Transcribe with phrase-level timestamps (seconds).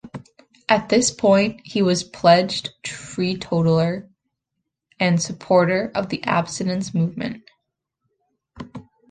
[0.67, 4.09] At this point he was a pledged teetotaller
[4.99, 7.43] and supporter of the Abstinence Movement.